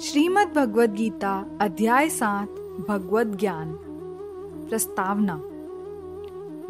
[0.00, 2.48] श्रीमद् भगवद गीता, अध्याय सात
[2.88, 3.72] भगवत ज्ञान।
[4.70, 5.34] प्रस्तावना।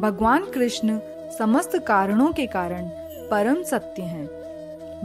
[0.00, 1.00] भगवान कृष्ण
[1.38, 2.84] समस्त कारणों के कारण
[3.30, 4.28] परम सत्य हैं।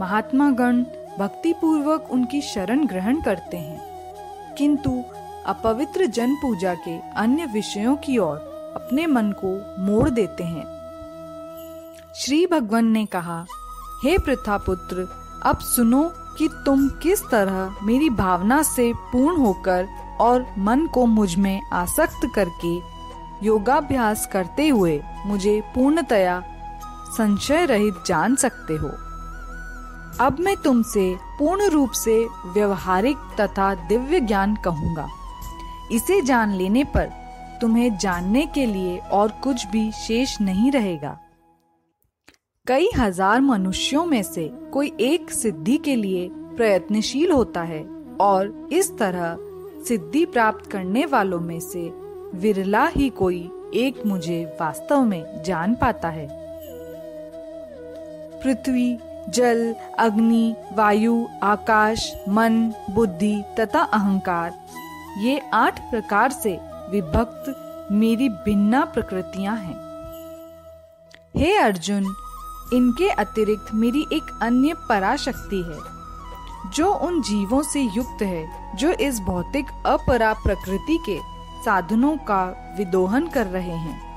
[0.00, 0.84] महात्मा गण
[1.18, 3.82] भक्ति पूर्वक उनकी शरण ग्रहण करते हैं।
[4.54, 5.02] किंतु
[5.46, 8.36] अपवित्र जन पूजा के अन्य विषयों की ओर
[8.76, 10.64] अपने मन को मोड़ देते हैं।
[12.14, 13.46] श्री भगवान ने कहा,
[14.04, 15.08] हे प्रथा पुत्र
[15.42, 19.88] अब सुनो कि तुम किस तरह मेरी भावना से पूर्ण होकर
[20.20, 22.76] और मन को मुझमें आसक्त करके
[23.46, 26.42] योगाभ्यास करते हुए मुझे पूर्णतया
[27.16, 28.88] संशय रहित जान सकते हो।
[30.20, 35.08] अब मैं तुमसे पूर्ण रूप से व्यवहारिक तथा दिव्य ज्ञान कहूँगा।
[35.92, 37.10] इसे जान लेने पर
[37.60, 41.18] तुम्हें जानने के लिए और कुछ भी शेष नहीं रहेगा।
[42.66, 47.82] कई हज़ार मनुष्यों में से कोई एक सिद्धि के लिए प्रयत्नशील होता है
[48.20, 49.36] और इस तरह
[49.84, 51.82] सिद्धि प्राप्त करने वालों में से
[52.38, 53.40] विरला ही कोई
[53.74, 56.26] एक मुझे वास्तव में जान पाता है।
[58.42, 58.96] पृथ्वी,
[59.28, 64.58] जल, अग्नि, वायु, आकाश, मन, बुद्धि तथा अहंकार,
[65.18, 66.58] ये आठ प्रकार से
[66.90, 69.82] विभक्त मेरी भिन्ना प्रकृतियाँ हैं।
[71.36, 72.14] हे अर्जुन
[72.72, 75.78] इनके अतिरिक्त मेरी एक अन्य पराशक्ति है,
[76.70, 81.18] जो उन जीवों से युक्त है, जो इस भौतिक अपरा प्रकृति के
[81.64, 82.44] साधनों का
[82.78, 84.14] विदोहन कर रहे हैं।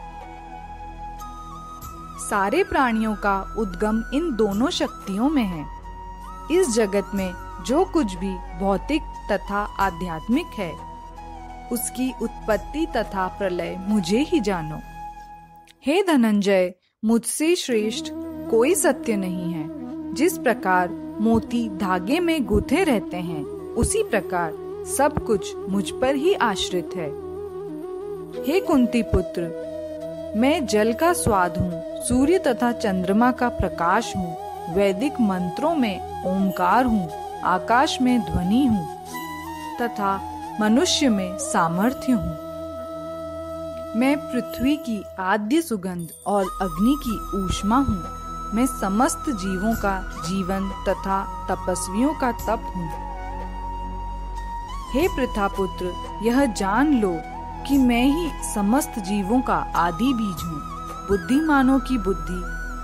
[2.20, 5.66] सारे प्राणियों का उद्गम इन दोनों शक्तियों में है।
[6.52, 7.34] इस जगत में
[7.66, 10.72] जो कुछ भी भौतिक तथा आध्यात्मिक है,
[11.72, 14.80] उसकी उत्पत्ति तथा प्रलय मुझे ही जानो।
[15.86, 16.74] हे धनंजय,
[17.06, 18.12] मुझसे श्रेष्ठ
[18.50, 20.90] कोई सत्य नहीं है। जिस प्रकार
[21.22, 23.44] मोती धागे में गुथे रहते हैं,
[23.76, 24.52] उसी प्रकार
[24.98, 27.08] सब कुछ मुझ पर ही आश्रित है।
[28.48, 34.36] हे कुंती पुत्र, मैं जल का स्वाद हूँ, सूर्य तथा चंद्रमा का प्रकाश हूँ,
[34.76, 37.10] वैदिक मंत्रों में ओमकार हूँ,
[37.44, 38.88] आकाश में ध्वनि हूँ,
[39.82, 40.20] तथा
[40.62, 42.36] मनुष्य में सामर्थ्य हूँ।
[43.96, 48.17] मैं पृथ्वी की आद्य सुगंध और अग्नि की ऊष्मा हूँ
[48.54, 52.90] मैं समस्त जीवों का जीवन तथा तपस्वियों का तप हूँ।
[54.94, 55.94] हे पुत्र
[56.24, 57.20] यह जान लो
[57.68, 60.60] कि मैं ही समस्त जीवों का आदि बीज हूँ।
[61.08, 62.42] बुद्धिमानों की बुद्धि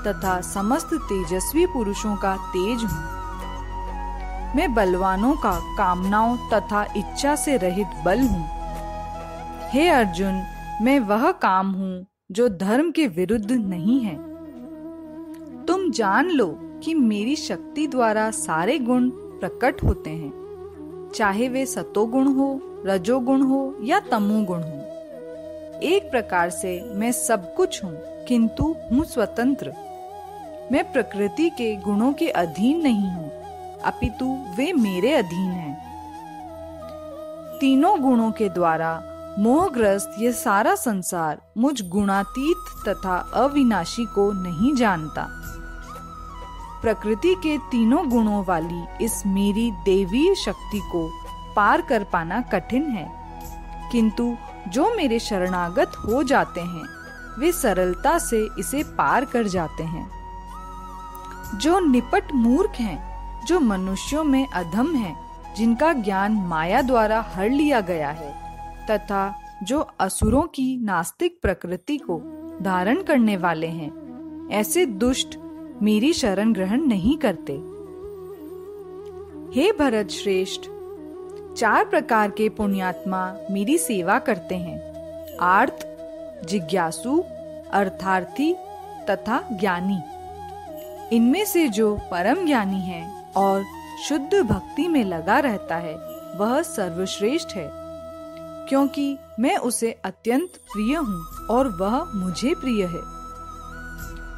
[0.07, 3.03] तथा समस्त तेजस्वी पुरुषों का तेज हूँ।
[4.55, 8.45] मैं बलवानों का कामनाओं तथा इच्छा से रहित बल हूँ।
[9.69, 10.43] हे अर्जुन,
[10.81, 14.32] मैं वह काम हूँ जो धर्म के विरुद्ध नहीं है।
[15.93, 16.47] जान लो
[16.83, 22.47] कि मेरी शक्ति द्वारा सारे गुण प्रकट होते हैं। चाहे वे सतोगुण हो,
[22.85, 27.93] रजोगुण हो या तमोगुण हो। एक प्रकार से मैं सब कुछ हूँ,
[28.27, 29.73] किंतु हूँ स्वतंत्र।
[30.71, 33.29] मैं प्रकृति के गुणों के अधीन नहीं हूँ,
[33.83, 34.25] अपितु
[34.57, 35.73] वे मेरे अधीन हैं।
[37.59, 39.01] तीनों गुणों के द्वारा
[39.39, 45.29] मोहग्रस्त ये सारा संसार मुझ गुणातीत तथा अविनाशी को नहीं जानता।
[46.83, 51.09] प्रकृति के तीनों गुणों वाली इस मेरी देवीय शक्ति को
[51.55, 53.11] पार कर पाना कठिन है।
[53.91, 54.35] किंतु
[54.67, 56.83] जो मेरे शरणागत हो जाते हैं
[57.39, 60.11] वे सरलता से इसे पार कर जाते हैं।
[61.55, 62.97] जो निपट मूर्ख हैं,
[63.45, 65.15] जो मनुष्यों में अधम हैं,
[65.55, 68.31] जिनका ज्ञान माया द्वारा हर लिया गया है
[68.91, 72.21] तथा जो असुरों की नास्तिक प्रकृति को
[72.61, 73.91] धारण करने वाले हैं
[74.51, 75.39] ऐसे दुष्ट
[75.83, 77.53] मेरी शरण ग्रहण नहीं करते।
[79.59, 80.61] हे भरत श्रेष्ठ,
[81.57, 84.93] चार प्रकार के पुण्यात्मा मेरी सेवा करते हैं।
[85.37, 85.87] आर्थ
[86.45, 87.23] जिज्ञासु,
[87.71, 88.53] अर्थार्थी
[89.09, 89.99] तथा ज्ञानी।
[91.15, 93.65] इनमें से जो परम ज्ञानी है और
[94.09, 95.95] शुद्ध भक्ति में लगा रहता है,
[96.37, 97.71] वह सर्वश्रेष्ठ है।
[98.69, 103.12] क्योंकि मैं उसे अत्यंत प्रिय हूँ और वह मुझे प्रिय है।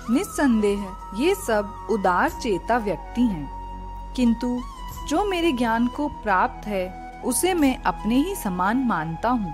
[0.09, 3.65] निस्संदेह ये सब उदार चेता व्यक्ति हैं।
[4.13, 4.61] किंतु
[5.07, 9.53] जो मेरे ज्ञान को प्राप्त है, उसे मैं अपने ही समान मानता हूँ।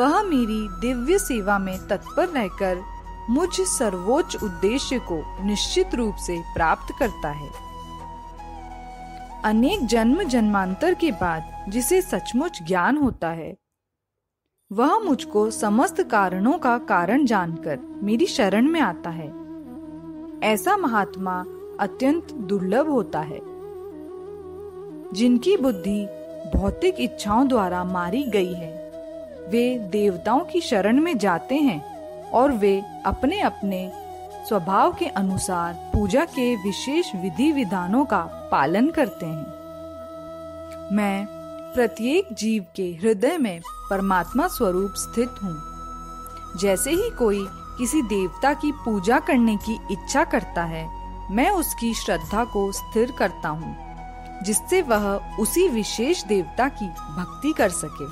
[0.00, 2.82] वह मेरी दिव्य सेवा में तत्पर रहकर
[3.30, 7.50] मुझ सर्वोच्च उद्देश्य को निश्चित रूप से प्राप्त करता है।
[9.44, 13.54] अनेक जन्म जन्मांतर के बाद जिसे सचमुच ज्ञान होता है
[14.72, 19.26] वह मुझको समस्त कारणों का कारण जानकर मेरी शरण में आता है।
[20.42, 21.34] ऐसा महात्मा
[21.80, 23.40] अत्यंत दुर्लभ होता है,
[25.12, 26.04] जिनकी बुद्धि
[26.54, 28.70] भौतिक इच्छाओं द्वारा मारी गई है।
[29.50, 31.80] वे देवताओं की शरण में जाते हैं
[32.30, 33.90] और वे अपने अपने
[34.48, 38.22] स्वभाव के अनुसार पूजा के विशेष विधि विधानों का
[38.52, 41.26] पालन करते हैं। मैं
[41.74, 43.60] प्रत्येक जीव के हृदय में
[43.92, 47.46] परमात्मा स्वरूप स्थित हूँ। जैसे ही कोई
[47.78, 50.84] किसी देवता की पूजा करने की इच्छा करता है,
[51.30, 53.76] मैं उसकी श्रद्धा को स्थिर करता हूँ,
[54.44, 55.04] जिससे वह
[55.40, 58.06] उसी विशेष देवता की भक्ति कर सके।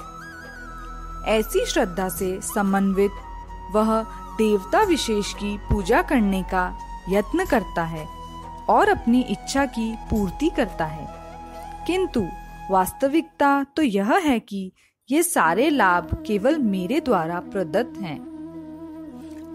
[1.30, 3.10] ऐसी श्रद्धा से समन्वित
[3.72, 4.02] वह
[4.38, 6.78] देवता विशेष की पूजा करने का
[7.08, 8.06] यत्न करता है
[8.68, 11.06] और अपनी इच्छा की पूर्ति करता है।
[11.86, 12.26] किंतु
[12.70, 14.72] वास्तविकता तो यह है कि
[15.10, 18.18] ये सारे लाभ केवल मेरे द्वारा प्रदत्त हैं।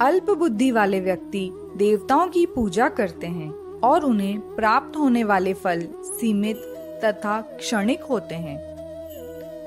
[0.01, 3.49] अल्प बुद्धि वाले व्यक्ति देवताओं की पूजा करते हैं
[3.81, 6.61] और उन्हें प्राप्त होने वाले फल सीमित
[7.05, 8.57] तथा क्षणिक होते हैं।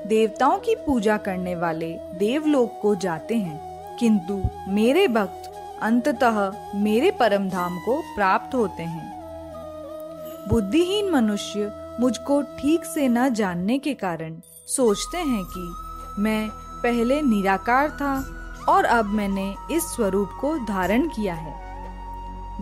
[0.07, 5.51] देवताओं की पूजा करने वाले देवलोक को जाते हैं, किंतु मेरे भक्त
[5.81, 9.07] अंततः मेरे परम धाम को प्राप्त होते हैं।
[10.49, 14.39] बुद्धिहीन मनुष्य मुझको ठीक से न जानने के कारण
[14.69, 16.49] सोचते हैं कि मैं
[16.83, 18.13] पहले निराकार था
[18.69, 21.53] और अब मैंने इस स्वरूप को धारण किया है।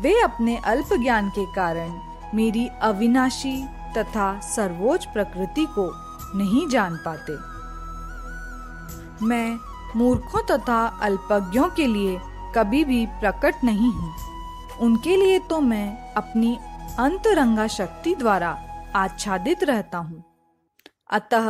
[0.01, 1.99] वे अपने अल्प ज्ञान के कारण
[2.35, 3.57] मेरी अविनाशी
[3.97, 5.91] तथा सर्वोच्च प्रकृति को
[6.35, 7.37] नहीं जान पाते।
[9.25, 9.57] मैं
[9.95, 12.19] मूर्खों तथा अल्पज्ञों के लिए
[12.55, 14.13] कभी भी प्रकट नहीं हूँ।
[14.81, 16.57] उनके लिए तो मैं अपनी
[16.99, 18.57] अंतरंगा शक्ति द्वारा
[18.95, 20.23] आच्छादित रहता हूँ।
[21.09, 21.47] अतः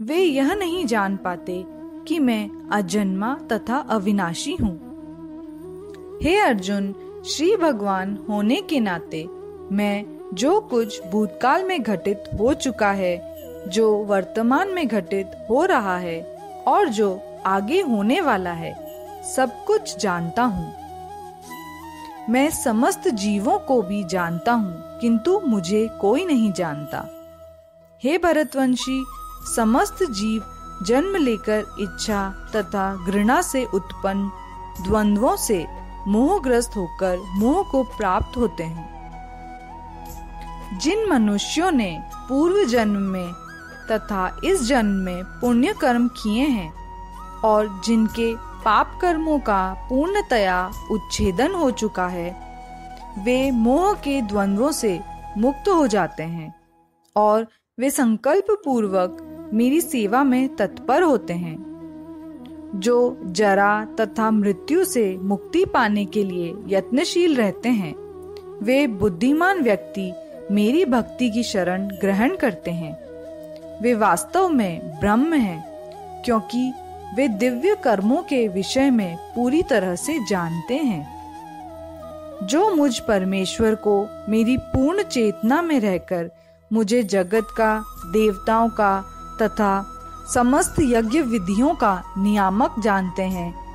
[0.00, 1.64] वे यह नहीं जान पाते
[2.08, 6.92] कि मैं अजन्मा तथा अविनाशी हूँ। हे अर्जुन,
[7.26, 9.24] श्री भगवान होने के नाते
[9.72, 10.04] मैं
[10.34, 13.16] जो कुछ भूतकाल में घटित हो चुका है,
[13.68, 16.22] जो वर्तमान में घटित हो रहा है
[16.66, 18.74] और जो आगे होने वाला है,
[19.24, 20.72] सब कुछ जानता हूँ।
[22.30, 27.06] मैं समस्त जीवों को भी जानता हूँ, किंतु मुझे कोई नहीं जानता।
[28.02, 29.04] हे भरतवंशी
[29.46, 30.42] समस्त जीव
[30.82, 34.30] जन्म लेकर इच्छा तथा घृणा से उत्पन्न
[34.82, 35.66] द्वंद्वों से
[36.06, 38.94] मोहग्रस्त होकर मोह को प्राप्त होते हैं।
[40.78, 41.98] जिन मनुष्यों ने
[42.28, 43.32] पूर्व जन्म में
[43.90, 46.72] तथा इस जन्म में पुण्य कर्म किए हैं
[47.44, 48.34] और जिनके
[48.64, 52.30] पाप कर्मों का पूर्णतया उच्छेदन हो चुका है,
[53.18, 55.00] वे मोह के द्वंद्वों से
[55.38, 56.54] मुक्त हो जाते हैं
[57.16, 57.46] और
[57.78, 59.16] वे संकल्प पूर्वक
[59.56, 61.66] मेरी सेवा में तत्पर होते हैं।
[62.74, 67.94] जो जरा तथा मृत्यु से मुक्ति पाने के लिए यत्नशील रहते हैं,
[68.62, 70.12] वे बुद्धिमान व्यक्ति
[70.50, 72.98] मेरी भक्ति की शरण ग्रहण करते हैं।
[73.82, 75.64] वे वास्तव में ब्रह्म हैं,
[76.22, 76.72] क्योंकि
[77.16, 81.16] वे दिव्य कर्मों के विषय में पूरी तरह से जानते हैं।
[82.46, 86.30] जो मुझ परमेश्वर को मेरी पूर्ण चेतना में रहकर
[86.72, 89.92] मुझे जगत का, देवताओं का तथा
[90.34, 93.66] समस्त यज्ञ विधियों का नियामक जानते हैं।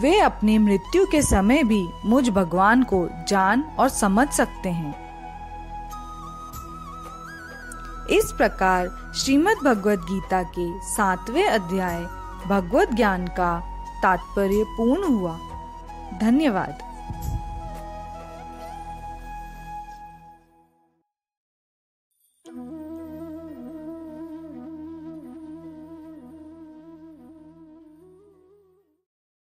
[0.00, 5.10] वे अपनी मृत्यु के समय भी मुझ भगवान को जान और समझ सकते हैं।
[8.06, 12.06] इस प्रकार श्रीमद् भगवद गीता के सातवें अध्याय
[12.46, 13.60] भगवत ज्ञान का
[14.02, 15.38] तात्पर्य पूर्ण हुआ।
[16.20, 16.89] धन्यवाद।